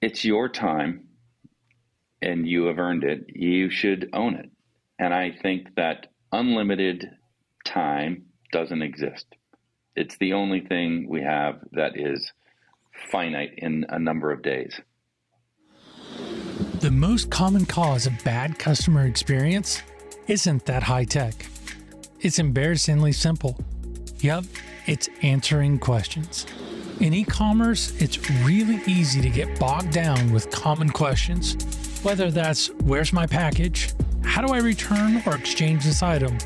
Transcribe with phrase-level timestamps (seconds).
[0.00, 1.08] it's your time
[2.22, 3.26] and you have earned it.
[3.28, 4.50] You should own it.
[4.98, 7.08] And I think that unlimited
[7.64, 9.26] time doesn't exist.
[9.94, 12.32] It's the only thing we have that is
[13.10, 14.80] finite in a number of days.
[16.80, 19.82] The most common cause of bad customer experience
[20.26, 21.46] isn't that high tech.
[22.20, 23.58] It's embarrassingly simple.
[24.20, 24.44] Yep,
[24.86, 26.46] it's answering questions.
[27.00, 31.54] In e commerce, it's really easy to get bogged down with common questions,
[32.02, 33.92] whether that's where's my package?
[34.24, 36.38] How do I return or exchange this item?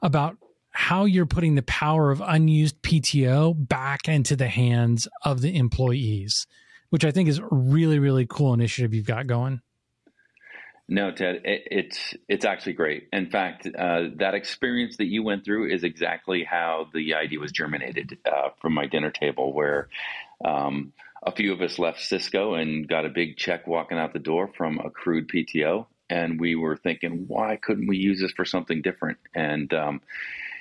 [0.00, 0.38] about
[0.70, 6.46] how you're putting the power of unused PTO back into the hands of the employees
[6.90, 9.60] which I think is a really, really cool initiative you've got going.
[10.88, 13.08] No, Ted, it, it's it's actually great.
[13.12, 17.50] In fact, uh, that experience that you went through is exactly how the idea was
[17.50, 19.88] germinated uh, from my dinner table, where
[20.44, 20.92] um,
[21.24, 24.48] a few of us left Cisco and got a big check walking out the door
[24.56, 29.18] from accrued PTO, and we were thinking, why couldn't we use this for something different?
[29.34, 30.00] And um,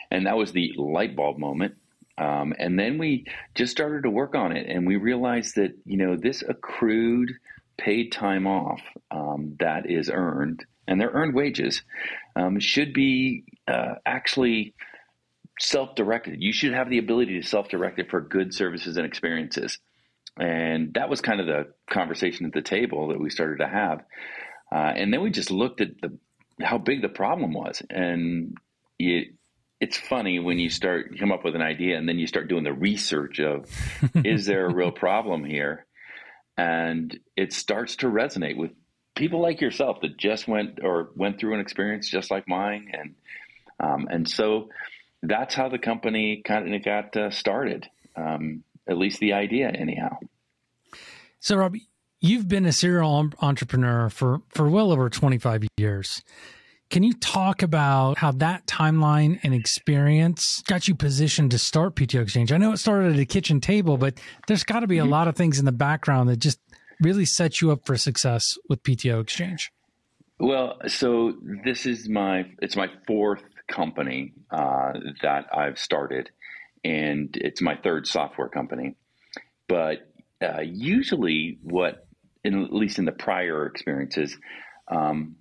[0.10, 1.76] and that was the light bulb moment
[2.18, 5.98] um, and then we just started to work on it, and we realized that you
[5.98, 7.32] know this accrued
[7.78, 8.82] paid time off
[9.12, 11.84] um, that is earned, and they're earned wages,
[12.36, 14.74] um, should be uh, actually
[15.60, 16.42] self-directed.
[16.42, 19.80] You should have the ability to self-direct it for good services and experiences.
[20.38, 24.04] And that was kind of the conversation at the table that we started to have.
[24.70, 26.18] Uh, and then we just looked at the
[26.62, 28.58] how big the problem was, and
[28.98, 29.34] it
[29.80, 32.64] it's funny when you start come up with an idea and then you start doing
[32.64, 33.70] the research of
[34.16, 35.86] is there a real problem here?
[36.58, 38.72] And it starts to resonate with
[39.16, 42.92] people like yourself that just went or went through an experience just like mine.
[42.94, 43.16] And
[43.80, 44.70] um, and so
[45.22, 50.18] that's how the company kind of got uh, started um, at least the idea anyhow.
[51.40, 51.76] So rob
[52.22, 56.24] you've been a serial entrepreneur for for well over 25 years
[56.96, 62.22] can you talk about how that timeline and experience got you positioned to start PTO
[62.22, 62.54] Exchange?
[62.54, 64.18] I know it started at a kitchen table, but
[64.48, 65.12] there's got to be a mm-hmm.
[65.12, 66.58] lot of things in the background that just
[67.02, 69.74] really set you up for success with PTO Exchange.
[70.40, 71.34] Well, so
[71.66, 76.30] this is my it's my fourth company uh, that I've started,
[76.86, 78.96] and it's my third software company.
[79.68, 80.10] But
[80.42, 82.08] uh, usually, what,
[82.46, 84.38] in, at least in the prior experiences,
[84.88, 85.36] um,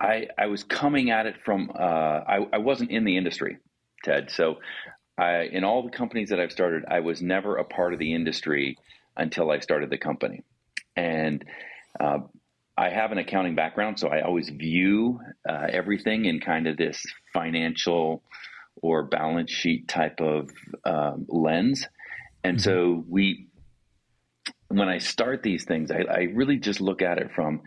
[0.00, 3.58] I, I was coming at it from uh, I, I wasn't in the industry,
[4.04, 4.30] Ted.
[4.30, 4.56] So
[5.16, 8.14] I, in all the companies that I've started, I was never a part of the
[8.14, 8.76] industry
[9.16, 10.42] until I started the company,
[10.96, 11.44] and
[12.00, 12.18] uh,
[12.76, 17.00] I have an accounting background, so I always view uh, everything in kind of this
[17.32, 18.24] financial
[18.82, 20.50] or balance sheet type of
[20.84, 21.86] um, lens,
[22.42, 22.64] and mm-hmm.
[22.64, 23.48] so we.
[24.68, 27.62] When I start these things, I, I really just look at it from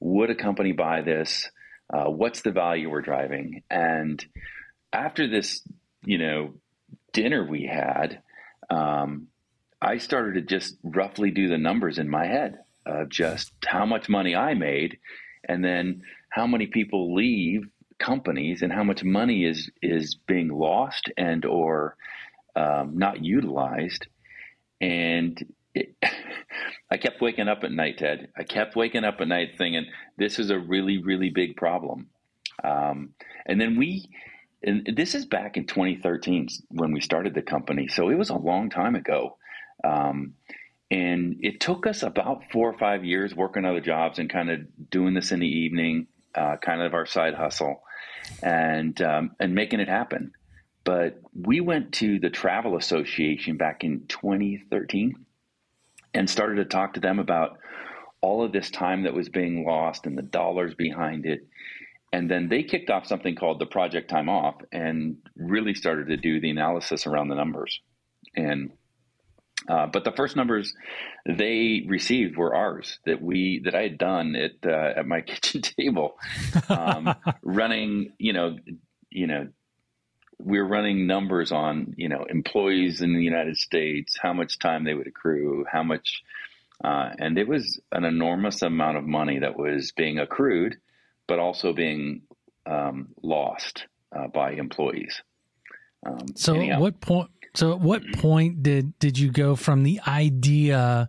[0.00, 1.50] would a company buy this?
[1.92, 3.62] Uh, what's the value we're driving?
[3.70, 4.24] And
[4.92, 5.62] after this,
[6.04, 6.54] you know,
[7.12, 8.22] dinner we had,
[8.70, 9.28] um,
[9.80, 14.08] I started to just roughly do the numbers in my head of just how much
[14.08, 14.98] money I made,
[15.48, 17.68] and then how many people leave
[17.98, 21.96] companies, and how much money is is being lost and or
[22.54, 24.06] um, not utilized.
[24.80, 25.42] And
[25.76, 25.96] it,
[26.90, 28.28] I kept waking up at night, Ted.
[28.36, 29.86] I kept waking up at night thinking
[30.16, 32.08] this is a really, really big problem.
[32.62, 33.10] Um,
[33.44, 34.08] and then we,
[34.62, 38.36] and this is back in 2013 when we started the company, so it was a
[38.36, 39.36] long time ago.
[39.84, 40.34] Um,
[40.90, 44.90] and it took us about four or five years working other jobs and kind of
[44.90, 47.82] doing this in the evening, uh, kind of our side hustle,
[48.42, 50.32] and um, and making it happen.
[50.84, 55.25] But we went to the Travel Association back in 2013
[56.16, 57.58] and started to talk to them about
[58.20, 61.46] all of this time that was being lost and the dollars behind it.
[62.12, 66.16] And then they kicked off something called the Project Time Off and really started to
[66.16, 67.80] do the analysis around the numbers.
[68.34, 68.72] And
[69.68, 70.74] uh, but the first numbers
[71.26, 75.62] they received were ours that we that I had done at uh, at my kitchen
[75.62, 76.16] table,
[76.68, 78.56] um, running you know
[79.10, 79.48] you know
[80.38, 84.84] we were running numbers on you know employees in the United States, how much time
[84.84, 86.22] they would accrue, how much,
[86.84, 90.76] uh, and it was an enormous amount of money that was being accrued,
[91.26, 92.22] but also being
[92.66, 95.22] um, lost uh, by employees.
[96.04, 96.80] Um, so, anyhow.
[96.80, 97.30] what point?
[97.54, 101.08] So, at what point did did you go from the idea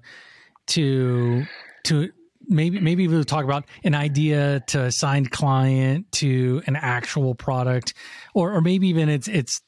[0.68, 1.46] to
[1.86, 2.12] to
[2.48, 7.94] maybe maybe we'll talk about an idea to a signed client to an actual product,
[8.34, 9.62] or or maybe even it's it's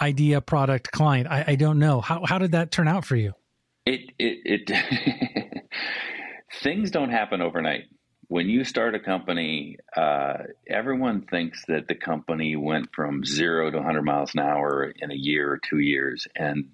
[0.00, 1.28] idea product client.
[1.28, 3.32] I, I don't know how how did that turn out for you.
[3.84, 5.62] It it, it
[6.62, 7.84] things don't happen overnight
[8.28, 10.34] when you start a company, uh,
[10.68, 15.16] everyone thinks that the company went from zero to 100 miles an hour in a
[15.16, 16.70] year or two years, and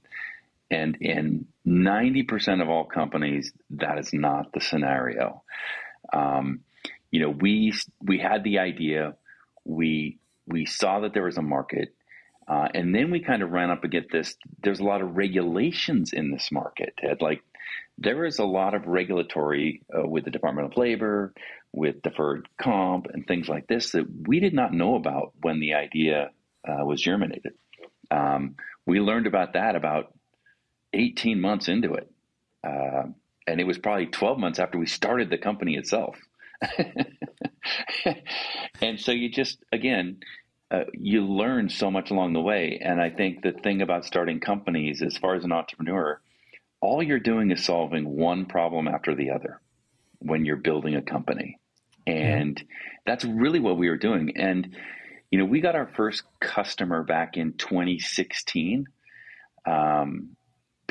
[0.72, 5.42] and in 90% of all companies, that is not the scenario.
[6.12, 6.60] Um,
[7.10, 9.14] you know, we we had the idea,
[9.64, 11.94] we we saw that there was a market,
[12.48, 14.34] uh, and then we kind of ran up against this.
[14.62, 17.20] There's a lot of regulations in this market, Ted.
[17.20, 17.42] Like
[17.98, 21.34] there is a lot of regulatory uh, with the Department of Labor,
[21.70, 25.74] with deferred comp, and things like this that we did not know about when the
[25.74, 26.30] idea
[26.66, 27.52] uh, was germinated.
[28.10, 30.14] Um, we learned about that about
[30.92, 32.10] 18 months into it.
[32.64, 33.04] Uh,
[33.46, 36.16] and it was probably 12 months after we started the company itself.
[38.80, 40.18] and so you just, again,
[40.70, 42.80] uh, you learn so much along the way.
[42.82, 46.20] And I think the thing about starting companies, as far as an entrepreneur,
[46.80, 49.60] all you're doing is solving one problem after the other
[50.18, 51.58] when you're building a company.
[52.06, 52.66] And yeah.
[53.06, 54.36] that's really what we were doing.
[54.36, 54.76] And,
[55.30, 58.86] you know, we got our first customer back in 2016.
[59.66, 60.36] Um,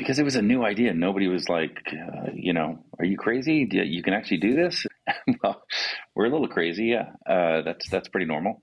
[0.02, 0.92] because it was a new idea.
[0.92, 3.66] Nobody was like, uh, you know, are you crazy?
[3.66, 4.84] Do you can actually do this?
[5.42, 5.62] well,
[6.14, 6.86] we're a little crazy.
[6.86, 8.62] Yeah, uh, that's that's pretty normal.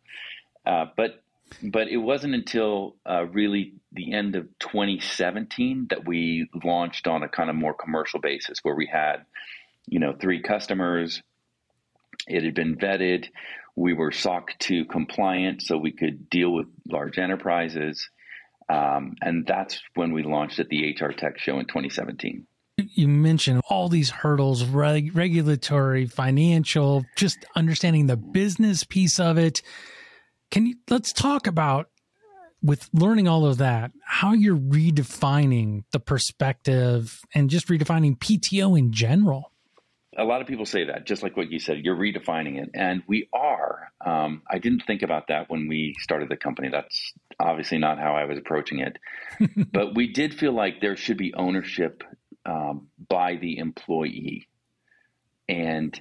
[0.65, 1.23] Uh, but
[1.63, 7.29] but it wasn't until uh, really the end of 2017 that we launched on a
[7.29, 9.25] kind of more commercial basis, where we had,
[9.87, 11.23] you know, three customers.
[12.27, 13.27] It had been vetted.
[13.77, 18.09] We were SOC 2 compliant, so we could deal with large enterprises.
[18.69, 22.45] Um, and that's when we launched at the HR Tech Show in 2017.
[22.77, 29.61] You mentioned all these hurdles, reg- regulatory, financial, just understanding the business piece of it.
[30.51, 31.89] Can you let's talk about
[32.61, 38.91] with learning all of that, how you're redefining the perspective and just redefining PTO in
[38.91, 39.51] general?
[40.19, 42.69] A lot of people say that, just like what you said, you're redefining it.
[42.73, 43.91] And we are.
[44.05, 46.69] Um, I didn't think about that when we started the company.
[46.69, 48.97] That's obviously not how I was approaching it.
[49.71, 52.03] but we did feel like there should be ownership
[52.45, 54.47] um, by the employee.
[55.47, 55.99] And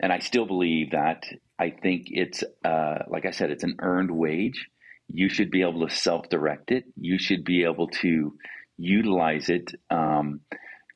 [0.00, 1.24] and I still believe that.
[1.58, 4.68] I think it's, uh, like I said, it's an earned wage.
[5.08, 6.84] You should be able to self direct it.
[6.96, 8.36] You should be able to
[8.76, 10.40] utilize it um,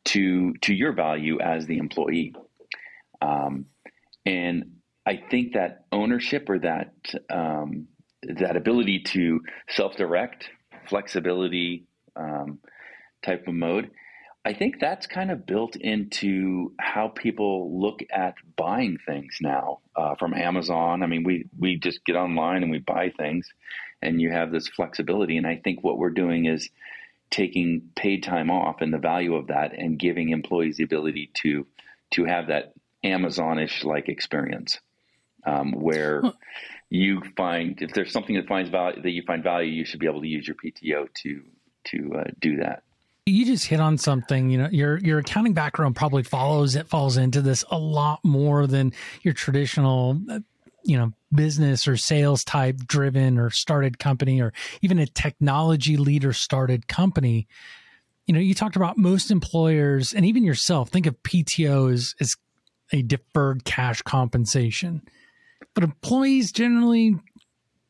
[0.06, 2.34] to to your value as the employee.
[3.20, 3.66] Um,
[4.24, 4.72] and
[5.06, 6.92] I think that ownership or that
[7.30, 7.88] um,
[8.22, 10.50] that ability to self-direct,
[10.88, 12.58] flexibility um,
[13.24, 13.90] type of mode,
[14.44, 20.14] I think that's kind of built into how people look at buying things now uh,
[20.16, 21.02] from Amazon.
[21.02, 23.48] I mean, we we just get online and we buy things,
[24.02, 25.36] and you have this flexibility.
[25.36, 26.70] And I think what we're doing is
[27.30, 31.66] taking paid time off and the value of that, and giving employees the ability to
[32.12, 32.72] to have that
[33.04, 34.78] Amazonish like experience,
[35.46, 36.22] um, where
[36.90, 40.06] you find if there's something that finds value that you find value, you should be
[40.06, 41.42] able to use your PTO to
[41.84, 42.82] to uh, do that.
[43.26, 44.48] You just hit on something.
[44.48, 48.66] You know, your your accounting background probably follows it falls into this a lot more
[48.66, 50.40] than your traditional, uh,
[50.82, 56.32] you know, business or sales type driven or started company or even a technology leader
[56.32, 57.46] started company.
[58.26, 62.34] You know, you talked about most employers and even yourself think of PTO as as
[62.92, 65.02] a deferred cash compensation
[65.74, 67.16] but employees generally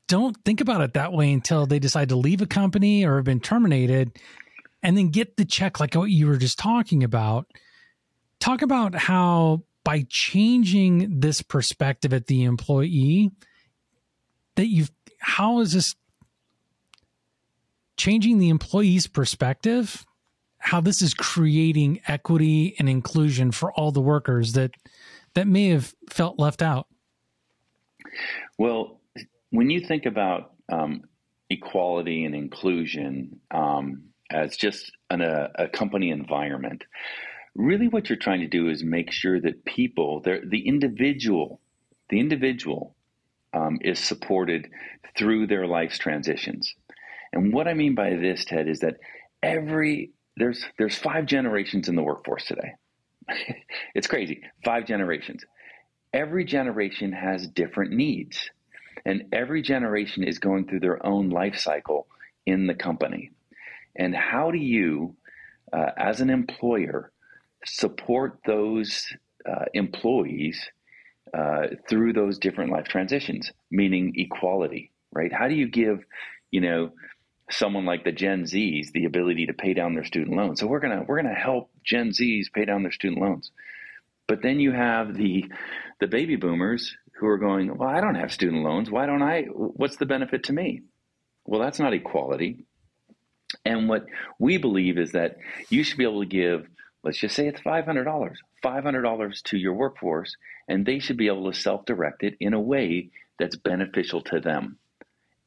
[0.09, 3.25] don't think about it that way until they decide to leave a company or have
[3.25, 4.19] been terminated
[4.83, 7.47] and then get the check like what you were just talking about.
[8.41, 13.31] Talk about how by changing this perspective at the employee
[14.57, 14.91] that you've
[15.21, 15.95] how is this
[17.97, 20.07] changing the employee's perspective
[20.59, 24.73] how this is creating equity and inclusion for all the workers that
[25.35, 26.87] that may have felt left out
[28.59, 29.01] well,
[29.51, 31.03] when you think about um,
[31.49, 36.85] equality and inclusion um, as just an, a, a, company environment,
[37.55, 41.61] really what you're trying to do is make sure that people, the individual,
[42.11, 42.95] the individual
[43.55, 44.69] um, is supported
[45.17, 46.75] through their life's transitions.
[47.33, 48.97] And what I mean by this, Ted, is that
[49.43, 52.75] every there's there's five generations in the workforce today.
[53.95, 55.45] it's crazy, five generations
[56.13, 58.51] every generation has different needs,
[59.05, 62.07] and every generation is going through their own life cycle
[62.47, 63.31] in the company.
[63.97, 65.17] And how do you,
[65.73, 67.13] uh, as an employer,
[67.65, 69.07] support those
[69.49, 70.69] uh, employees
[71.37, 75.33] uh, through those different life transitions, meaning equality, right?
[75.33, 76.05] How do you give,
[76.51, 76.93] you know,
[77.51, 80.61] someone like the Gen Zs the ability to pay down their student loans?
[80.61, 83.51] So we're gonna we're gonna help Gen Zs pay down their student loans.
[84.27, 85.47] But then you have the
[86.01, 88.91] the baby boomers who are going, well, I don't have student loans.
[88.91, 89.43] Why don't I?
[89.43, 90.83] What's the benefit to me?
[91.45, 92.67] Well, that's not equality.
[93.65, 94.05] And what
[94.39, 95.39] we believe is that
[95.71, 96.69] you should be able to give,
[97.03, 100.37] let's just say it's $500, $500 to your workforce,
[100.69, 104.41] and they should be able to self direct it in a way that's beneficial to
[104.41, 104.79] them.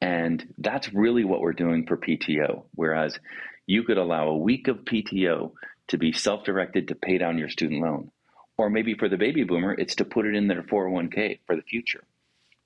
[0.02, 2.64] And that's really what we're doing for PTO.
[2.74, 3.18] Whereas
[3.66, 5.52] you could allow a week of PTO
[5.88, 8.10] to be self directed to pay down your student loan
[8.58, 11.62] or maybe for the baby boomer, it's to put it in their 401k for the
[11.62, 12.04] future.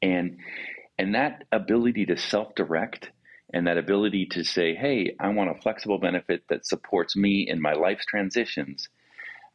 [0.02, 0.38] And
[0.98, 3.10] and that ability to self-direct
[3.52, 7.60] and that ability to say, hey, I want a flexible benefit that supports me in
[7.60, 8.88] my life's transitions,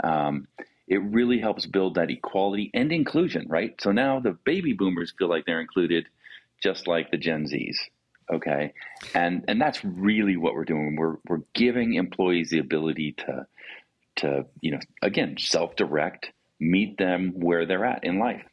[0.04, 0.48] um,
[0.88, 3.74] it really helps build that equality and inclusion, right?
[3.82, 6.08] So now the baby boomers feel like they're included
[6.62, 7.76] just like the Gen Zs.
[8.32, 8.74] Okay.
[9.14, 10.96] And and that's really what we're doing.
[10.96, 13.48] We're we're giving employees the ability to
[14.18, 18.44] to, you know, again, self direct, meet them where they're at in life.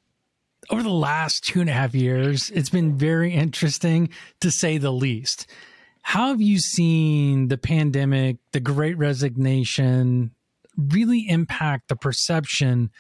[0.70, 4.10] Over the last two and a half years, it's been very interesting
[4.40, 5.46] to say the least.
[6.02, 10.32] How have you seen the pandemic, the great resignation
[10.76, 12.90] really impact the perception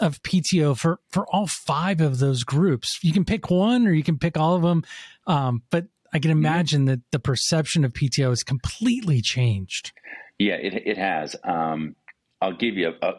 [0.00, 2.98] of PTO for, for all five of those groups?
[3.02, 4.82] You can pick one or you can pick all of them.
[5.26, 6.38] Um, but I can mm-hmm.
[6.38, 9.92] imagine that the perception of PTO has completely changed.
[10.38, 11.36] Yeah, it, it has.
[11.44, 11.96] Um,
[12.40, 13.12] I'll give you a, a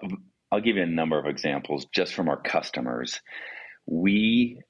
[0.52, 3.20] I'll give you a number of examples just from our customers.
[3.86, 4.62] We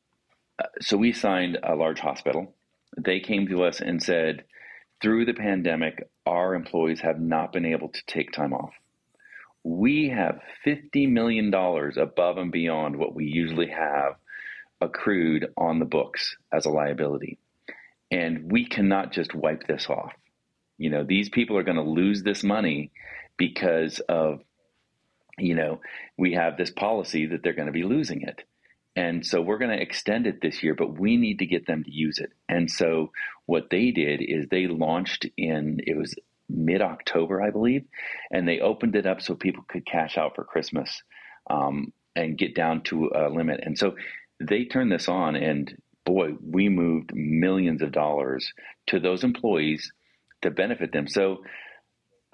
[0.58, 2.56] uh, so we signed a large hospital.
[2.98, 4.46] They came to us and said,
[5.02, 8.74] through the pandemic, our employees have not been able to take time off.
[9.68, 14.14] We have $50 million above and beyond what we usually have
[14.80, 17.40] accrued on the books as a liability.
[18.12, 20.14] And we cannot just wipe this off.
[20.78, 22.92] You know, these people are going to lose this money
[23.38, 24.42] because of,
[25.40, 25.82] you know,
[26.16, 28.44] we have this policy that they're going to be losing it.
[28.96, 31.84] And so we're going to extend it this year, but we need to get them
[31.84, 32.32] to use it.
[32.48, 33.12] And so
[33.48, 36.14] what they did is they launched in, it was
[36.50, 37.86] mid October, I believe,
[38.32, 41.02] and they opened it up so people could cash out for Christmas
[41.50, 43.62] um, and get down to a limit.
[43.64, 43.96] And so
[44.40, 45.76] they turned this on, and
[46.06, 48.54] boy, we moved millions of dollars
[48.88, 49.92] to those employees
[50.42, 51.08] to benefit them.
[51.08, 51.44] So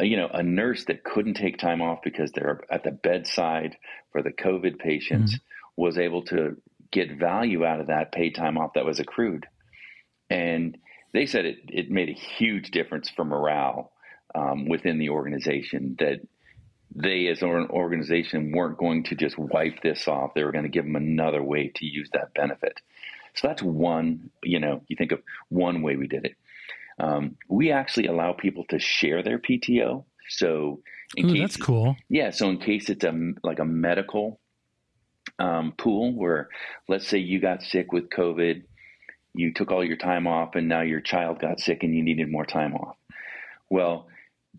[0.01, 3.77] you know, a nurse that couldn't take time off because they're at the bedside
[4.11, 5.81] for the COVID patients mm-hmm.
[5.81, 6.57] was able to
[6.91, 9.45] get value out of that paid time off that was accrued.
[10.29, 10.77] And
[11.13, 13.91] they said it, it made a huge difference for morale
[14.35, 16.21] um, within the organization that
[16.93, 20.33] they as an organization weren't going to just wipe this off.
[20.33, 22.79] They were going to give them another way to use that benefit.
[23.35, 26.35] So that's one, you know, you think of one way we did it.
[26.99, 30.03] Um, we actually allow people to share their PTO.
[30.29, 30.81] So,
[31.15, 31.95] in Ooh, case, that's cool.
[32.09, 32.31] Yeah.
[32.31, 34.39] So, in case it's a like a medical
[35.39, 36.49] um, pool where,
[36.87, 38.63] let's say, you got sick with COVID
[39.33, 42.29] you took all your time off and now your child got sick and you needed
[42.29, 42.95] more time off.
[43.69, 44.07] Well,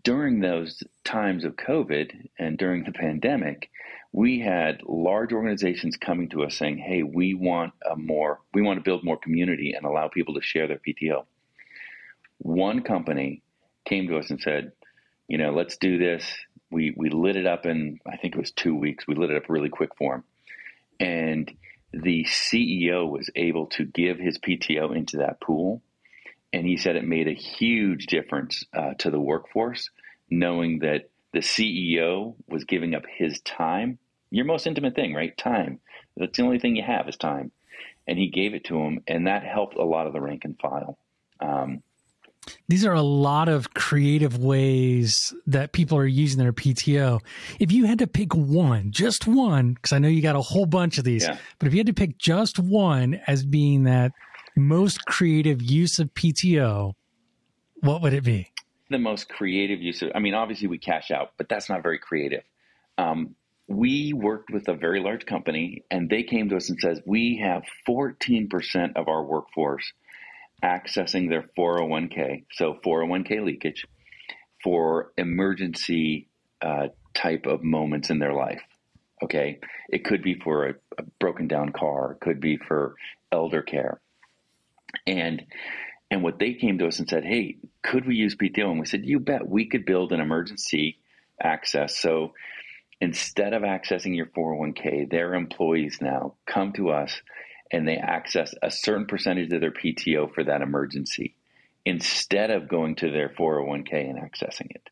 [0.01, 3.69] during those times of COVID and during the pandemic,
[4.11, 8.79] we had large organizations coming to us saying, "Hey, we want a more we want
[8.79, 11.25] to build more community and allow people to share their PTO."
[12.39, 13.41] One company
[13.85, 14.71] came to us and said,
[15.27, 16.23] "You know, let's do this."
[16.69, 19.07] We we lit it up in I think it was 2 weeks.
[19.07, 20.23] We lit it up really quick for them.
[20.99, 21.51] And
[21.91, 25.81] the CEO was able to give his PTO into that pool
[26.53, 29.89] and he said it made a huge difference uh, to the workforce
[30.29, 33.97] knowing that the CEO was giving up his time,
[34.29, 35.35] your most intimate thing, right?
[35.37, 35.79] Time.
[36.15, 37.51] That's the only thing you have is time.
[38.07, 40.59] And he gave it to him, and that helped a lot of the rank and
[40.59, 40.97] file.
[41.39, 41.81] Um,
[42.67, 47.21] these are a lot of creative ways that people are using their PTO.
[47.59, 50.65] If you had to pick one, just one, because I know you got a whole
[50.65, 51.37] bunch of these, yeah.
[51.57, 54.11] but if you had to pick just one as being that
[54.55, 56.93] most creative use of PTO,
[57.81, 58.51] what would it be?
[58.89, 61.99] The most creative use of, I mean, obviously we cash out, but that's not very
[61.99, 62.43] creative.
[62.97, 63.35] Um,
[63.67, 67.41] we worked with a very large company and they came to us and says, we
[67.43, 69.91] have 14% of our workforce
[70.63, 73.85] accessing their 401k, so 401k leakage
[74.63, 76.29] for emergency
[76.61, 78.61] uh, type of moments in their life.
[79.23, 79.59] Okay.
[79.89, 82.95] It could be for a, a broken down car, it could be for
[83.31, 83.99] elder care.
[85.07, 85.45] And
[86.11, 88.85] and what they came to us and said, "Hey, could we use PTO?" And we
[88.85, 89.47] said, "You bet.
[89.47, 90.99] We could build an emergency
[91.41, 91.97] access.
[91.99, 92.33] So
[93.01, 97.21] instead of accessing your 401k, their employees now come to us
[97.71, 101.35] and they access a certain percentage of their PTO for that emergency
[101.85, 104.89] instead of going to their 401k and accessing it.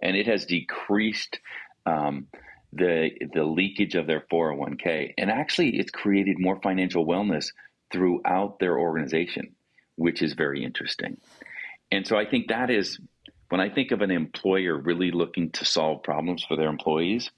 [0.00, 1.38] And it has decreased
[1.86, 2.26] um,
[2.72, 7.52] the the leakage of their 401k, and actually, it's created more financial wellness
[7.92, 9.54] throughout their organization,
[9.96, 11.18] which is very interesting.
[11.90, 12.98] And so I think that is
[13.50, 17.30] when I think of an employer really looking to solve problems for their employees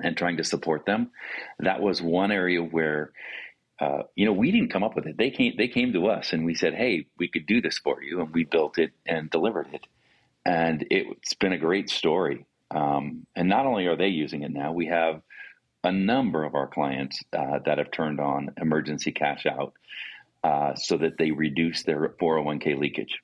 [0.00, 1.10] and trying to support them,
[1.58, 3.12] that was one area where
[3.80, 5.18] uh, you know we didn't come up with it.
[5.18, 8.02] They came they came to us and we said, "Hey, we could do this for
[8.02, 9.86] you," and we built it and delivered it.
[10.44, 12.46] And it's been a great story.
[12.70, 15.22] Um, and not only are they using it now, we have
[15.86, 19.72] a number of our clients uh, that have turned on emergency cash out
[20.42, 23.20] uh, so that they reduce their 401k leakage.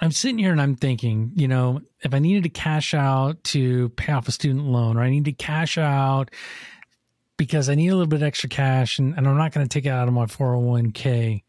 [0.00, 3.90] I'm sitting here and I'm thinking, you know, if I needed to cash out to
[3.90, 6.30] pay off a student loan or I need to cash out
[7.36, 9.84] because I need a little bit extra cash and, and I'm not going to take
[9.84, 11.42] it out of my 401k,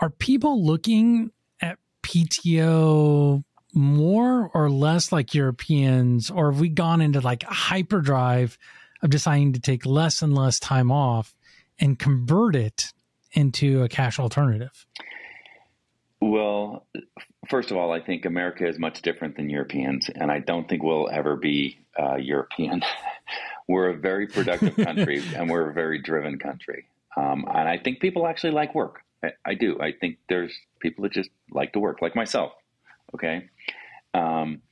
[0.00, 7.20] are people looking at PTO more or less like Europeans, or have we gone into
[7.20, 8.56] like hyperdrive
[9.04, 11.34] of deciding to take less and less time off
[11.78, 12.92] and convert it
[13.32, 14.86] into a cash alternative?
[16.20, 16.86] Well,
[17.48, 20.82] first of all, I think America is much different than Europeans, and I don't think
[20.82, 22.82] we'll ever be uh, European.
[23.68, 26.86] we're a very productive country, and we're a very driven country.
[27.16, 29.00] Um, and I think people actually like work.
[29.22, 29.78] I, I, do.
[29.80, 32.52] I think there's people that just like to work, like myself.
[33.14, 33.50] Okay.
[34.14, 34.62] Um,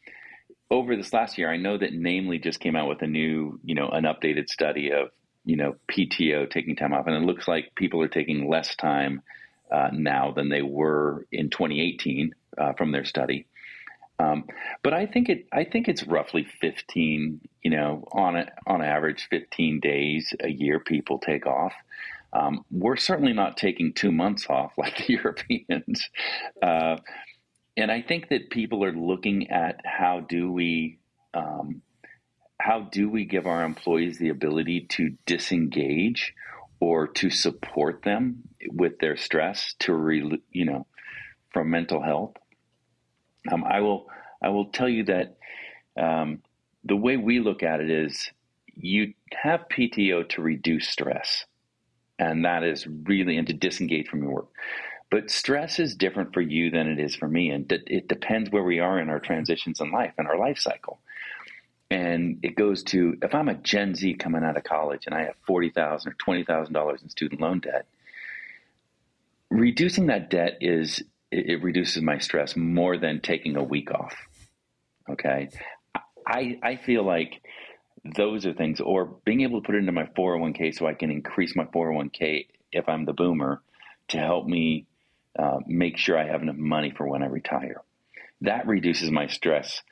[0.73, 3.75] over this last year, I know that Namely just came out with a new, you
[3.75, 5.11] know, an updated study of,
[5.45, 9.21] you know, PTO taking time off, and it looks like people are taking less time
[9.71, 13.47] uh, now than they were in 2018 uh, from their study.
[14.19, 14.45] Um,
[14.83, 19.27] but I think it, I think it's roughly 15, you know, on a, on average,
[19.29, 21.75] 15 days a year people take off.
[22.33, 26.09] Um, we're certainly not taking two months off like the Europeans.
[26.63, 26.97] Uh,
[27.77, 30.99] and I think that people are looking at how do we
[31.35, 31.83] um,
[32.61, 36.35] how do we give our employees the ability to disengage
[36.81, 40.87] or to support them with their stress to re, you know
[41.53, 42.35] from mental health.
[43.51, 44.07] Um, I will
[44.43, 45.37] I will tell you that
[45.97, 46.43] um,
[46.85, 48.31] the way we look at it is
[48.75, 51.45] you have PTO to reduce stress,
[52.19, 54.49] and that is really and to disengage from your work.
[55.13, 57.51] But stress is different for you than it is for me.
[57.51, 61.01] And it depends where we are in our transitions in life and our life cycle.
[61.91, 65.25] And it goes to if I'm a Gen Z coming out of college and I
[65.25, 67.85] have 40,000 or twenty thousand dollars in student loan debt,
[69.51, 74.17] reducing that debt is it, reduces my stress more than taking a week off.
[75.11, 75.51] Okay,
[76.27, 77.43] I I feel like
[78.17, 81.11] those are things, or being able to put it into my 401k so I can
[81.11, 83.61] increase my 401k if I'm the boomer
[84.09, 84.87] to help me
[85.39, 87.83] uh, make sure I have enough money for when I retire.
[88.43, 89.83] That reduces my stress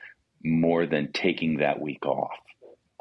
[0.43, 2.37] more than taking that week off.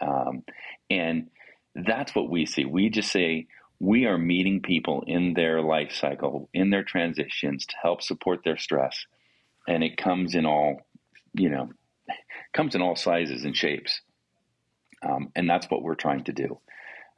[0.01, 0.45] Um,
[0.89, 1.29] and
[1.75, 2.65] that's what we see.
[2.65, 3.47] We just say,
[3.79, 8.59] we are meeting people in their life cycle, in their transitions to help support their
[8.59, 9.07] stress.
[9.67, 10.83] And it comes in all,
[11.33, 11.71] you know,
[12.53, 14.01] comes in all sizes and shapes.
[15.03, 16.59] Um, and that's what we're trying to do.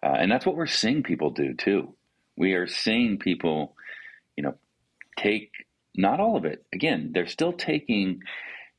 [0.03, 1.95] Uh, and that's what we're seeing people do too.
[2.37, 3.75] We are seeing people,
[4.37, 4.55] you know,
[5.17, 5.51] take
[5.97, 6.65] not all of it.
[6.73, 8.23] Again, they're still taking,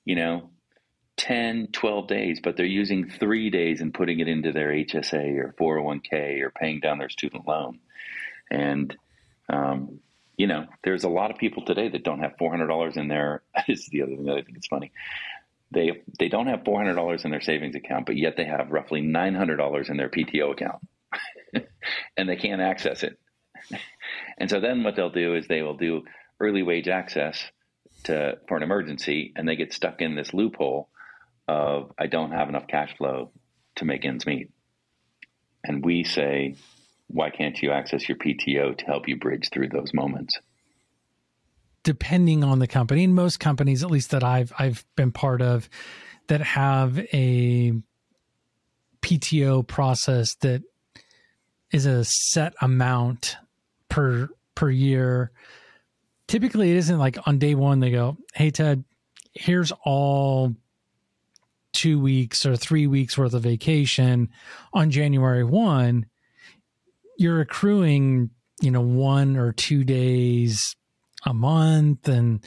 [0.06, 0.50] you know,
[1.18, 5.54] 10, 12 days, but they're using three days and putting it into their HSA or
[5.60, 7.80] 401k or paying down their student loan.
[8.50, 8.96] And,
[9.50, 10.00] um,
[10.38, 13.82] you know, there's a lot of people today that don't have $400 in their, this
[13.82, 14.92] is the other thing that I think it's funny.
[15.72, 19.90] They, they don't have $400 in their savings account, but yet they have roughly $900
[19.90, 20.88] in their PTO account
[22.18, 23.20] and they can't access it.
[24.38, 26.04] and so then what they'll do is they will do
[26.44, 27.44] early wage access
[28.04, 30.90] to, for an emergency and they get stuck in this loophole
[31.48, 33.32] of I don't have enough cash flow
[33.76, 34.52] to make ends meet.
[35.64, 36.56] And we say,
[37.08, 40.38] why can't you access your PTO to help you bridge through those moments?
[41.84, 45.70] Depending on the company, and most companies, at least that I've I've been part of,
[46.28, 47.74] that have a
[49.02, 50.64] PTO process that
[51.72, 53.36] is a set amount
[53.90, 55.32] per per year.
[56.34, 58.84] Typically, it isn't like on day one they go, "Hey Ted,
[59.34, 60.56] here's all
[61.74, 64.30] two weeks or three weeks worth of vacation
[64.74, 66.08] on January 1,
[67.18, 70.76] you're accruing, you know, one or two days
[71.24, 72.08] a month.
[72.08, 72.44] And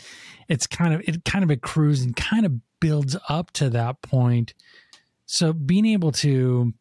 [0.48, 4.54] it's kind of, it kind of accrues and kind of builds up to that point.
[5.26, 6.72] So being able to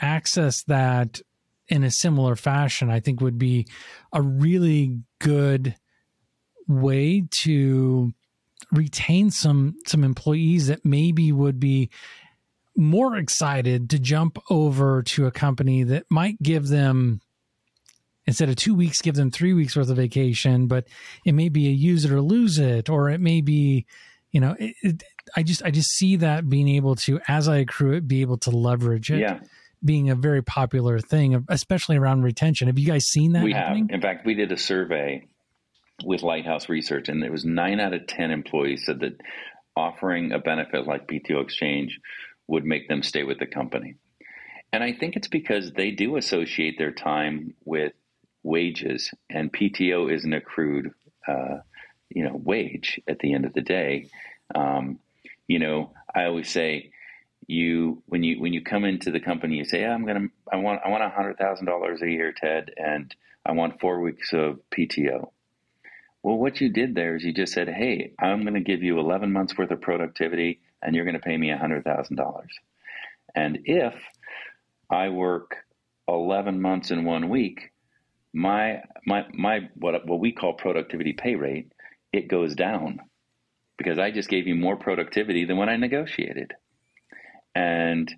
[0.00, 1.20] access that
[1.68, 3.66] in a similar fashion, I think would be
[4.12, 5.74] a really good
[6.68, 8.12] way to
[8.70, 11.90] retain some some employees that maybe would be
[12.76, 17.20] more excited to jump over to a company that might give them
[18.26, 20.86] instead of two weeks give them three weeks worth of vacation but
[21.26, 23.84] it may be a use it or lose it or it may be
[24.30, 25.02] you know it, it,
[25.36, 28.38] i just i just see that being able to as i accrue it be able
[28.38, 29.40] to leverage it yeah.
[29.84, 32.68] being a very popular thing especially around retention.
[32.68, 33.88] Have you guys seen that we happening?
[33.88, 35.26] have in fact we did a survey
[36.04, 39.20] with Lighthouse Research, and it was nine out of 10 employees said that
[39.76, 42.00] offering a benefit like PTO exchange
[42.46, 43.94] would make them stay with the company.
[44.72, 47.92] And I think it's because they do associate their time with
[48.42, 50.92] wages, and PTO is an accrued,
[51.26, 51.58] uh,
[52.08, 54.08] you know, wage at the end of the day.
[54.54, 54.98] Um,
[55.46, 56.90] you know, I always say,
[57.46, 60.56] you when you when you come into the company, you say, yeah, "I'm gonna, I
[60.56, 64.32] want, I want a hundred thousand dollars a year, Ted, and I want four weeks
[64.32, 65.30] of PTO."
[66.22, 68.98] Well, what you did there is you just said, hey, I'm going to give you
[68.98, 72.46] 11 months worth of productivity and you're going to pay me $100,000.
[73.34, 73.94] And if
[74.90, 75.56] I work
[76.08, 77.72] 11 months in one week,
[78.32, 81.72] my, my, my, what, what we call productivity pay rate,
[82.12, 83.00] it goes down
[83.76, 86.52] because I just gave you more productivity than when I negotiated.
[87.54, 88.12] And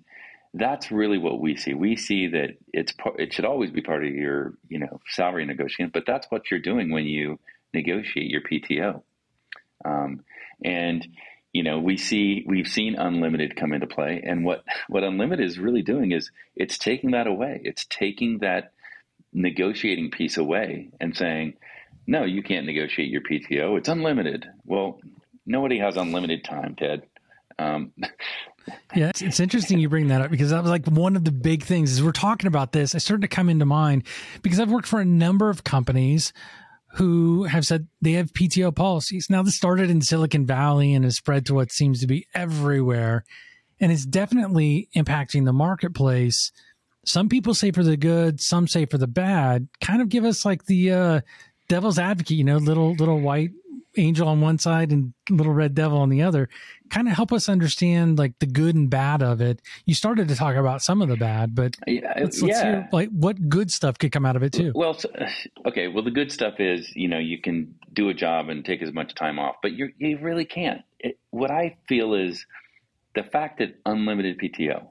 [0.53, 1.73] that's really what we see.
[1.73, 5.91] We see that it's it should always be part of your you know salary negotiation,
[5.93, 7.39] but that's what you're doing when you
[7.75, 9.03] negotiate your PTO.
[9.83, 10.23] Um,
[10.63, 11.07] and
[11.53, 15.57] you know, we see we've seen unlimited come into play, and what what unlimited is
[15.57, 17.61] really doing is it's taking that away.
[17.63, 18.73] It's taking that
[19.31, 21.53] negotiating piece away and saying,
[22.07, 23.77] no, you can't negotiate your PTO.
[23.77, 24.47] It's unlimited.
[24.65, 24.99] Well,
[25.45, 27.03] nobody has unlimited time, Ted.
[27.57, 27.93] Um,
[28.95, 31.31] yeah, it's, it's, interesting you bring that up because that was like one of the
[31.31, 32.95] big things as we're talking about this.
[32.95, 34.03] I started to come into mind
[34.41, 36.33] because I've worked for a number of companies
[36.95, 39.27] who have said they have PTO policies.
[39.29, 43.25] Now, this started in Silicon Valley and has spread to what seems to be everywhere.
[43.81, 46.53] And it's definitely impacting the marketplace.
[47.05, 49.67] Some people say for the good, some say for the bad.
[49.81, 51.21] Kind of give us like the uh,
[51.67, 53.51] devil's advocate, you know, little little white
[53.97, 56.49] angel on one side and little red devil on the other
[56.89, 59.61] kind of help us understand like the good and bad of it.
[59.85, 62.57] You started to talk about some of the bad but uh, yeah, uh, let's, let's
[62.57, 62.63] yeah.
[62.63, 64.71] hear like what good stuff could come out of it too.
[64.75, 65.27] Well uh,
[65.67, 68.81] okay well the good stuff is you know you can do a job and take
[68.81, 70.81] as much time off but you you really can't.
[70.99, 72.45] It, what i feel is
[73.13, 74.87] the fact that unlimited pto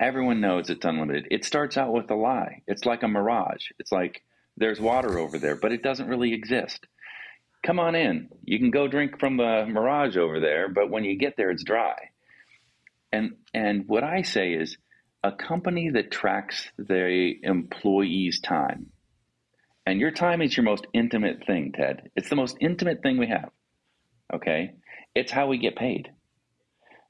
[0.00, 1.28] everyone knows it's unlimited.
[1.30, 2.62] It starts out with a lie.
[2.66, 3.70] It's like a mirage.
[3.78, 4.22] It's like
[4.56, 6.86] there's water over there but it doesn't really exist
[7.64, 8.28] come on in.
[8.44, 11.64] You can go drink from the Mirage over there, but when you get there, it's
[11.64, 12.10] dry.
[13.10, 14.76] And and what I say is,
[15.22, 18.90] a company that tracks their employees' time,
[19.86, 22.10] and your time is your most intimate thing, Ted.
[22.14, 23.50] It's the most intimate thing we have.
[24.32, 24.74] Okay,
[25.14, 26.10] it's how we get paid.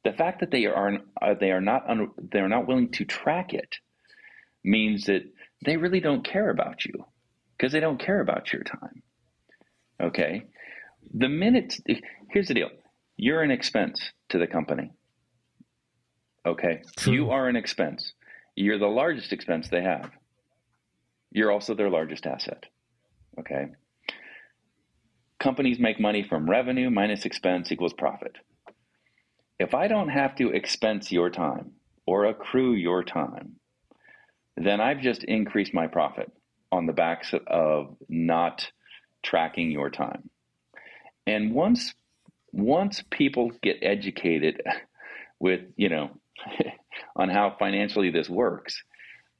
[0.04, 1.84] The fact that they are uh, they are not
[2.30, 3.76] they are not willing to track it
[4.62, 5.22] means that
[5.64, 7.06] they really don't care about you
[7.56, 9.02] because they don't care about your time.
[10.02, 10.44] Okay.
[11.12, 11.76] The minute,
[12.30, 12.70] here's the deal
[13.16, 14.90] you're an expense to the company.
[16.46, 16.82] Okay.
[16.96, 17.12] True.
[17.12, 18.12] You are an expense.
[18.56, 20.10] You're the largest expense they have.
[21.30, 22.64] You're also their largest asset.
[23.38, 23.66] Okay.
[25.40, 28.36] Companies make money from revenue minus expense equals profit.
[29.58, 31.72] If I don't have to expense your time
[32.06, 33.56] or accrue your time,
[34.56, 36.30] then I've just increased my profit
[36.70, 38.70] on the backs of not
[39.24, 40.30] tracking your time.
[41.26, 41.94] And once
[42.52, 44.62] once people get educated
[45.40, 46.10] with, you know,
[47.16, 48.82] on how financially this works,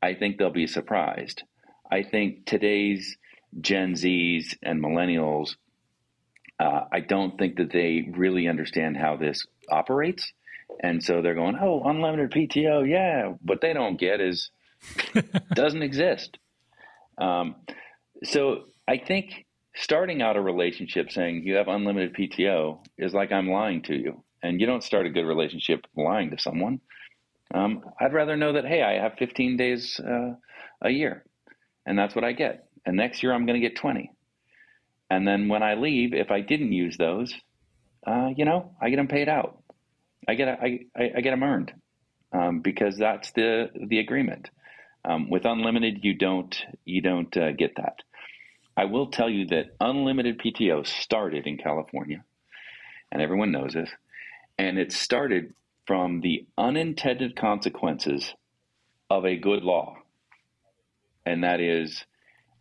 [0.03, 1.45] I think they'll be surprised.
[1.91, 3.17] I think today's
[3.61, 5.55] Gen Zs and millennials,
[6.59, 10.33] uh, I don't think that they really understand how this operates.
[10.81, 13.35] And so they're going, oh, unlimited PTO, yeah.
[13.43, 14.51] What they don't get is
[15.55, 16.37] doesn't exist.
[17.17, 17.57] Um,
[18.25, 23.51] so I think starting out a relationship saying you have unlimited PTO is like I'm
[23.51, 24.23] lying to you.
[24.43, 26.81] And you don't start a good relationship lying to someone.
[27.53, 30.35] Um, I'd rather know that, hey, I have 15 days uh,
[30.83, 31.25] a year,
[31.87, 32.69] and that's what I get.
[32.85, 34.11] And next year I'm going to get 20.
[35.11, 37.33] And then when I leave, if I didn't use those,
[38.07, 39.63] uh, you know, I get them paid out.
[40.27, 41.73] I get I, I, I get them earned
[42.33, 44.51] um, because that's the the agreement.
[45.07, 47.99] Um, with unlimited, you don't you don't uh, get that.
[48.77, 52.25] I will tell you that unlimited PTO started in California,
[53.13, 53.91] and everyone knows this.
[54.59, 55.55] And it started
[55.87, 58.35] from the unintended consequences
[59.11, 59.97] of a good law.
[61.27, 62.05] And that is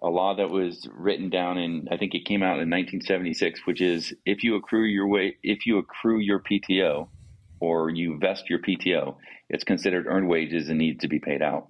[0.02, 3.82] a law that was written down in I think it came out in 1976, which
[3.82, 7.08] is if you accrue your way if you accrue your PTO
[7.60, 9.16] or you vest your PTO,
[9.50, 11.68] it's considered earned wages and needs to be paid out.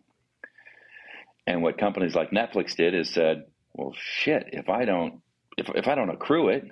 [1.45, 3.43] And what companies like Netflix did is said,
[3.73, 5.21] well, shit, if I don't
[5.57, 6.65] if if I don't accrue it,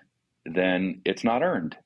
[0.45, 1.77] then it's not earned.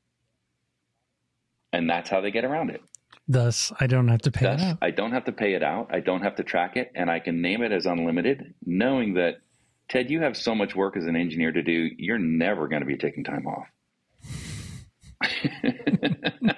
[1.73, 2.81] And that's how they get around it.
[3.27, 4.77] Thus, I don't have to pay Thus, it out.
[4.81, 5.87] I don't have to pay it out.
[5.91, 9.37] I don't have to track it, and I can name it as unlimited, knowing that
[9.89, 11.89] Ted, you have so much work as an engineer to do.
[11.97, 13.67] You're never going to be taking time off.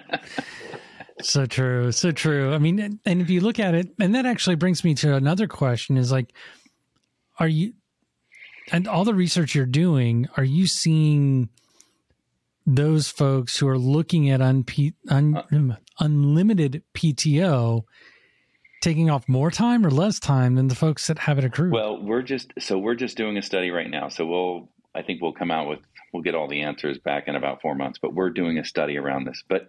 [1.21, 2.53] so true, so true.
[2.53, 5.47] I mean, and if you look at it, and that actually brings me to another
[5.47, 6.33] question: is like,
[7.39, 7.73] are you
[8.71, 11.49] and all the research you're doing, are you seeing
[12.65, 14.65] those folks who are looking at un,
[15.09, 17.83] un, uh, unlimited PTO
[18.81, 21.71] taking off more time or less time than the folks that have it accrued?
[21.71, 24.09] Well, we're just so we're just doing a study right now.
[24.09, 25.79] So we'll I think we'll come out with
[26.13, 27.99] we'll get all the answers back in about four months.
[28.01, 29.43] But we're doing a study around this.
[29.47, 29.67] But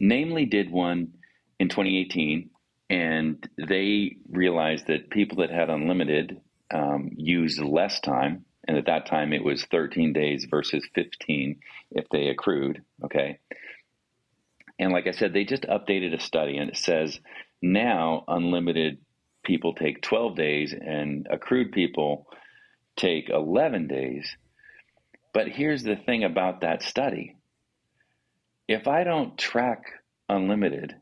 [0.00, 1.12] Namely did one
[1.58, 2.50] in 2018,
[2.90, 6.40] and they realized that people that had unlimited
[6.72, 8.44] um, use less time.
[8.68, 11.60] And at that time, it was 13 days versus 15
[11.92, 12.82] if they accrued.
[13.04, 13.38] Okay.
[14.78, 17.18] And like I said, they just updated a study and it says
[17.62, 18.98] now unlimited
[19.44, 22.26] people take 12 days and accrued people
[22.96, 24.36] take 11 days.
[25.32, 27.36] But here's the thing about that study
[28.68, 29.84] if I don't track
[30.28, 30.96] unlimited,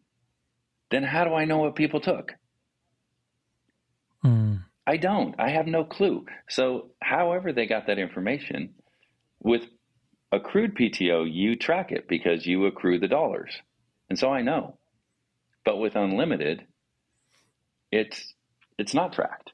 [0.91, 2.33] then how do I know what people took?
[4.25, 4.65] Mm.
[4.87, 5.35] I don't.
[5.39, 6.27] I have no clue.
[6.49, 8.75] So, however, they got that information,
[9.43, 9.63] with
[10.33, 13.57] accrued PTO, you track it because you accrue the dollars.
[14.11, 14.79] And so I know.
[15.65, 16.67] But with unlimited,
[17.91, 18.35] it's
[18.79, 19.53] it's not tracked.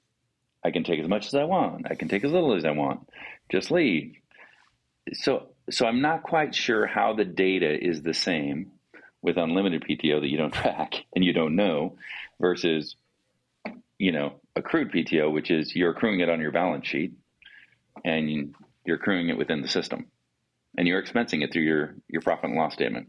[0.64, 1.86] I can take as much as I want.
[1.90, 3.08] I can take as little as I want.
[3.50, 4.14] Just leave.
[5.12, 8.72] So so I'm not quite sure how the data is the same
[9.22, 11.96] with unlimited PTO that you don't track and you don't know
[12.40, 12.96] versus
[13.98, 17.12] you know accrued PTO, which is you're accruing it on your balance sheet
[18.04, 20.06] and you're accruing it within the system,
[20.76, 23.08] and you're expensing it through your your profit and loss statement.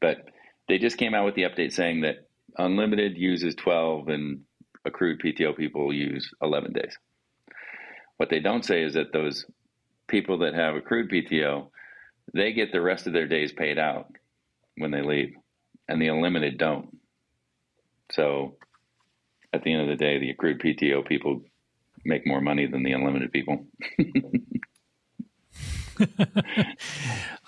[0.00, 0.28] But
[0.68, 4.40] they just came out with the update saying that unlimited uses 12 and
[4.84, 6.96] accrued PTO people use 11 days.
[8.16, 9.46] What they don't say is that those
[10.08, 11.68] people that have accrued PTO,
[12.34, 14.12] they get the rest of their days paid out
[14.76, 15.34] when they leave,
[15.88, 16.96] and the unlimited don't.
[18.12, 18.56] So
[19.52, 21.42] at the end of the day, the accrued PTO people
[22.04, 23.66] make more money than the unlimited people.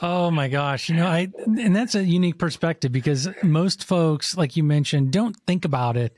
[0.03, 0.89] oh my gosh.
[0.89, 5.37] You know, I, and that's a unique perspective because most folks, like you mentioned, don't
[5.47, 6.17] think about it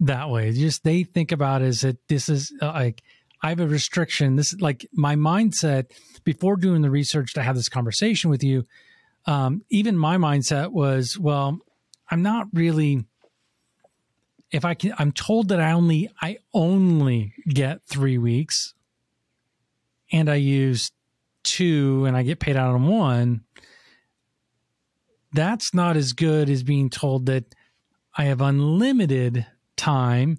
[0.00, 0.52] that way.
[0.52, 3.02] Just they think about it as that this is uh, like,
[3.42, 4.36] I have a restriction.
[4.36, 5.90] This like my mindset
[6.24, 8.66] before doing the research to have this conversation with you.
[9.26, 11.58] Um, even my mindset was, well,
[12.10, 13.04] I'm not really
[14.54, 18.72] if I can, I'm told that I only, I only get three weeks
[20.12, 20.92] and I use
[21.42, 23.40] two and I get paid out on one.
[25.32, 27.52] That's not as good as being told that
[28.16, 29.44] I have unlimited
[29.76, 30.38] time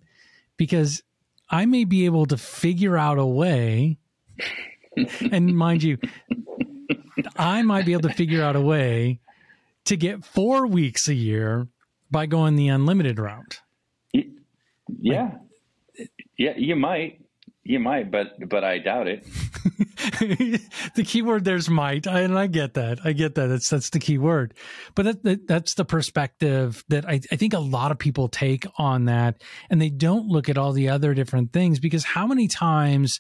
[0.55, 1.03] because
[1.49, 3.97] I may be able to figure out a way.
[5.29, 5.97] and mind you,
[7.35, 9.19] I might be able to figure out a way
[9.83, 11.67] to get four weeks a year
[12.09, 13.59] by going the unlimited route.
[15.05, 15.31] Yeah.
[16.37, 17.21] Yeah, you might.
[17.63, 19.23] You might, but but I doubt it.
[20.95, 22.99] the key word there's might, I, and I get that.
[23.03, 23.47] I get that.
[23.47, 24.53] That's that's the key word.
[24.93, 28.67] But that, that, that's the perspective that I, I think a lot of people take
[28.77, 32.47] on that, and they don't look at all the other different things because how many
[32.47, 33.19] times,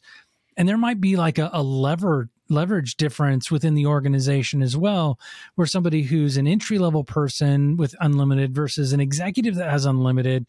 [0.57, 5.19] and there might be like a, a lever leverage difference within the organization as well,
[5.55, 10.47] where somebody who's an entry level person with unlimited versus an executive that has unlimited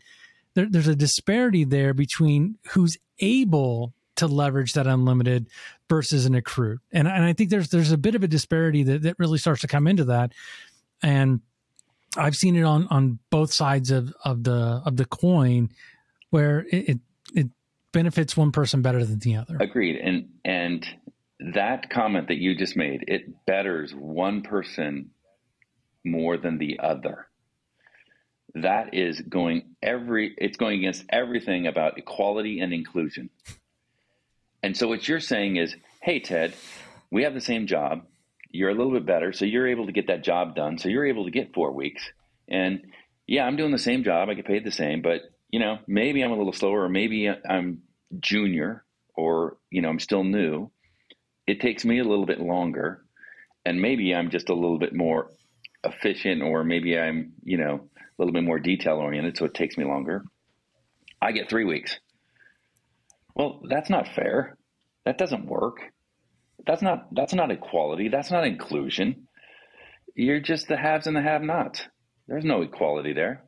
[0.57, 5.47] there, there's a disparity there between who's able to leverage that unlimited
[5.89, 6.81] versus an accrued.
[6.91, 9.61] And, and I think there's there's a bit of a disparity that, that really starts
[9.61, 10.33] to come into that.
[11.03, 11.43] And
[12.17, 15.71] I've seen it on on both sides of, of the of the coin
[16.31, 16.99] where it, it,
[17.35, 17.47] it
[17.93, 19.59] benefits one person better than the other.
[19.61, 19.97] Agreed.
[19.97, 20.87] And and
[21.55, 25.11] that comment that you just made, it betters one person
[26.03, 27.26] more than the other
[28.63, 33.29] that is going every it's going against everything about equality and inclusion.
[34.63, 36.55] And so what you're saying is, hey Ted,
[37.11, 38.07] we have the same job.
[38.51, 40.79] You're a little bit better, so you're able to get that job done.
[40.79, 42.03] So you're able to get four weeks.
[42.49, 42.87] And
[43.27, 44.29] yeah, I'm doing the same job.
[44.29, 47.29] I get paid the same, but you know, maybe I'm a little slower, or maybe
[47.29, 47.83] I'm
[48.21, 50.71] junior, or you know, I'm still new.
[51.47, 53.05] It takes me a little bit longer,
[53.67, 55.31] and maybe I'm just a little bit more
[55.85, 59.77] efficient, or maybe I'm, you know, a little bit more detail oriented, so it takes
[59.77, 60.25] me longer.
[61.21, 61.99] I get three weeks.
[63.35, 64.57] Well, that's not fair.
[65.05, 65.79] That doesn't work.
[66.67, 68.09] That's not that's not equality.
[68.09, 69.29] That's not inclusion.
[70.15, 71.83] You're just the haves and the have-nots.
[72.27, 73.45] There's no equality there.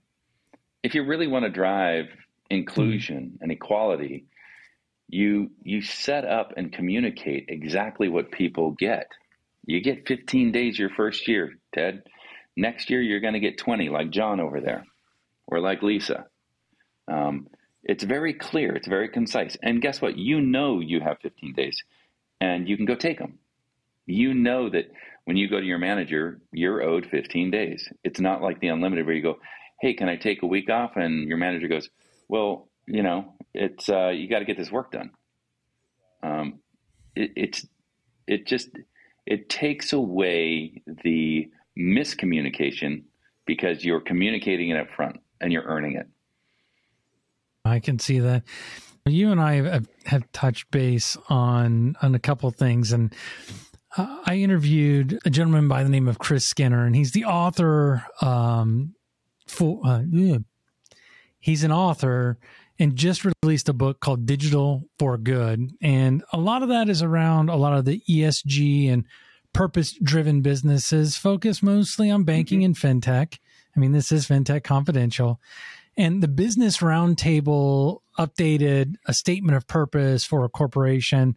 [0.83, 2.07] If you really want to drive
[2.51, 3.43] inclusion hmm.
[3.43, 4.27] and equality,
[5.09, 9.09] you you set up and communicate exactly what people get.
[9.65, 12.03] You get 15 days your first year, Ted.
[12.59, 14.85] Next year, you're going to get 20, like John over there,
[15.47, 16.27] or like Lisa.
[17.07, 17.47] Um,
[17.85, 19.57] it's very clear, it's very concise.
[19.63, 20.19] And guess what?
[20.19, 21.81] You know you have 15 days
[22.41, 23.39] and you can go take them.
[24.07, 24.91] You know that
[25.25, 27.89] when you go to your manager, you're owed 15 days.
[28.03, 29.39] It's not like the unlimited where you go,
[29.81, 30.97] hey, can I take a week off?
[30.97, 31.89] And your manager goes,
[32.27, 35.13] well, you know, it's uh, you got to get this work done.
[36.25, 36.59] Um,
[37.15, 37.67] it, it's
[38.27, 38.71] it just
[39.27, 43.05] it takes away the miscommunication
[43.47, 46.07] because you're communicating it up front and you're earning it.
[47.65, 48.45] I can see that.
[49.07, 53.15] You and I have, have touched base on on a couple things, and
[53.97, 58.05] uh, I interviewed a gentleman by the name of Chris Skinner, and he's the author.
[58.21, 58.95] Um,
[59.47, 60.03] for uh,
[61.39, 62.39] he's an author
[62.79, 67.03] and just released a book called Digital for Good, and a lot of that is
[67.03, 69.05] around a lot of the ESG and
[69.59, 72.87] purpose driven businesses focus mostly on banking mm-hmm.
[72.87, 73.41] and fintech.
[73.77, 75.41] I mean, this is FinTech Confidential.
[75.97, 81.37] And the Business Roundtable updated a statement of purpose for a corporation.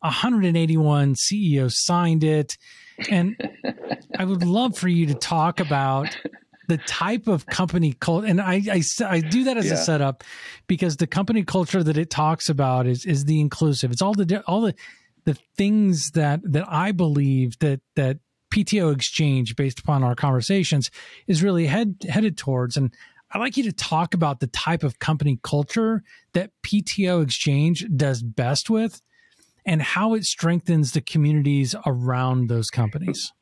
[0.00, 2.58] 181 CEOs signed it.
[3.08, 3.36] And
[4.18, 6.08] I would love for you to talk about
[6.66, 8.26] the type of company culture.
[8.26, 9.74] And I, I, I, do that as yeah.
[9.74, 10.24] a setup
[10.66, 13.92] because the company culture that it talks about is, is the inclusive.
[13.92, 14.74] It's all the, all the
[15.24, 18.18] the things that that I believe that that
[18.52, 20.90] PTO exchange based upon our conversations
[21.26, 22.92] is really head headed towards and
[23.32, 26.02] I'd like you to talk about the type of company culture
[26.32, 29.00] that PTO exchange does best with
[29.64, 33.32] and how it strengthens the communities around those companies.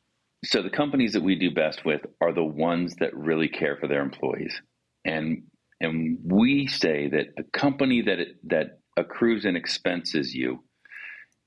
[0.45, 3.89] So the companies that we do best with are the ones that really care for
[3.89, 4.61] their employees.
[5.05, 5.45] And
[5.81, 10.65] and we say that a company that that accrues and expenses you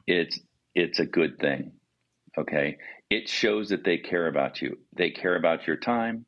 [0.08, 0.40] it's
[0.76, 1.74] it's a good thing.
[2.38, 2.78] Okay?
[3.10, 4.78] It shows that they care about you.
[4.96, 6.26] They care about your time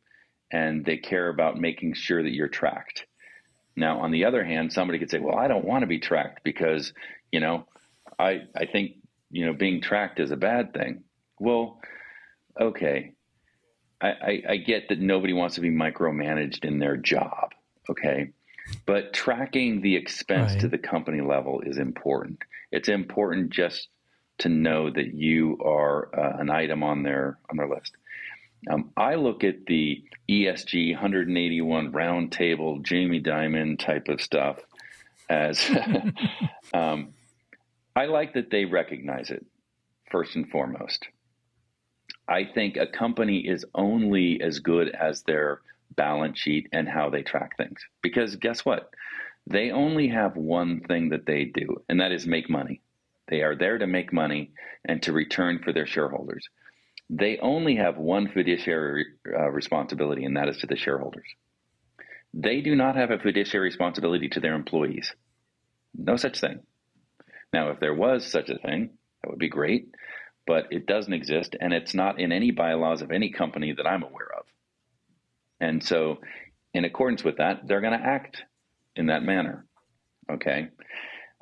[0.52, 3.06] and they care about making sure that you're tracked.
[3.76, 6.44] Now, on the other hand, somebody could say, "Well, I don't want to be tracked
[6.44, 6.94] because,
[7.32, 7.66] you know,
[8.20, 8.98] I I think,
[9.32, 11.04] you know, being tracked is a bad thing."
[11.40, 11.82] Well,
[12.60, 13.14] okay.
[14.00, 17.54] I, I, I get that nobody wants to be micromanaged in their job.
[17.90, 18.32] Okay.
[18.86, 20.62] But tracking the expense right.
[20.62, 22.40] to the company level is important.
[22.74, 23.88] It's important just
[24.40, 27.92] to know that you are uh, an item on their on their list.
[28.70, 34.58] Um, I look at the ESG 181 roundtable, Jamie Dimon type of stuff
[35.30, 35.70] as
[36.74, 37.14] um,
[37.96, 39.46] I like that they recognize it
[40.10, 41.06] first and foremost.
[42.28, 45.62] I think a company is only as good as their
[45.96, 47.82] balance sheet and how they track things.
[48.02, 48.90] Because guess what?
[49.48, 52.82] They only have one thing that they do, and that is make money.
[53.28, 54.52] They are there to make money
[54.86, 56.48] and to return for their shareholders.
[57.10, 61.28] They only have one fiduciary uh, responsibility, and that is to the shareholders.
[62.34, 65.14] They do not have a fiduciary responsibility to their employees.
[65.94, 66.62] No such thing.
[67.52, 68.92] Now, if there was such a thing,
[69.22, 69.94] that would be great,
[70.48, 74.04] but it doesn't exist, and it's not in any bylaws of any company that I'm
[74.04, 74.46] aware of.
[75.60, 76.18] And so,
[76.74, 78.44] in accordance with that, they're going to act
[78.96, 79.66] in that manner.
[80.32, 80.70] Okay.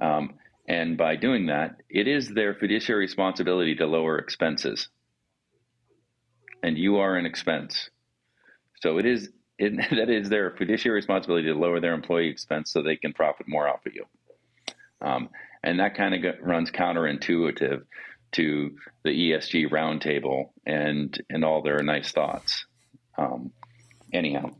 [0.01, 0.35] Um,
[0.67, 4.89] and by doing that, it is their fiduciary responsibility to lower expenses.
[6.63, 7.89] And you are an expense.
[8.81, 12.81] So it is it, that is their fiduciary responsibility to lower their employee expense so
[12.81, 14.05] they can profit more off of you.
[15.01, 15.29] Um,
[15.63, 17.83] and that kind of runs counterintuitive
[18.33, 22.65] to the ESG roundtable and and all their nice thoughts.
[23.17, 23.51] Um,
[24.13, 24.51] anyhow,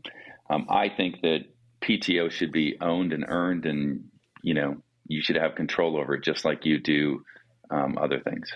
[0.50, 1.44] um, I think that
[1.82, 4.04] PTO should be owned and earned, and
[4.42, 4.76] you know
[5.06, 7.22] you should have control over it, just like you do
[7.70, 8.50] um, other things.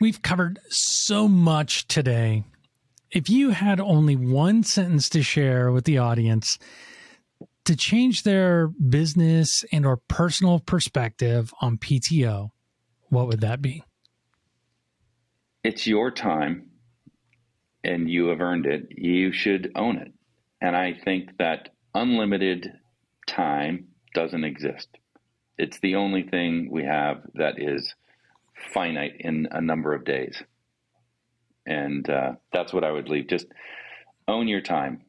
[0.00, 2.44] We've covered so much today.
[3.10, 6.58] If you had only one sentence to share with the audience
[7.64, 12.50] to change their business and or personal perspective on PTO,
[13.08, 13.82] what would that be?
[15.62, 16.70] It's your time
[17.86, 18.88] and you have earned it.
[18.90, 20.12] You should own it.
[20.66, 22.72] And I think that unlimited
[23.28, 24.88] time doesn't exist.
[25.58, 27.94] It's the only thing we have that is
[28.74, 30.42] finite in a number of days.
[31.66, 33.28] And uh, that's what I would leave.
[33.28, 33.46] Just
[34.26, 35.02] own your time.